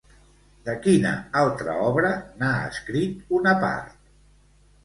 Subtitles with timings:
[0.69, 3.97] De quina altra obra n'ha escrit una part?